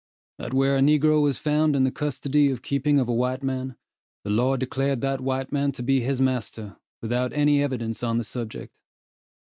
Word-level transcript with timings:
That 0.39 0.55
where 0.55 0.75
a 0.77 0.81
negro 0.81 1.21
was 1.21 1.37
found 1.37 1.75
in 1.75 1.83
the 1.83 1.91
custody 1.91 2.51
or 2.51 2.57
keeping 2.57 2.97
of 2.99 3.07
a 3.07 3.13
white 3.13 3.43
man, 3.43 3.75
the 4.23 4.31
law 4.31 4.57
declared 4.57 5.01
that 5.01 5.21
white 5.21 5.51
man 5.51 5.71
to 5.73 5.83
be 5.83 5.99
his 6.01 6.19
master, 6.19 6.77
without 7.03 7.31
any 7.33 7.61
evidence 7.61 8.01
on 8.01 8.17
the 8.17 8.23
subject. 8.23 8.79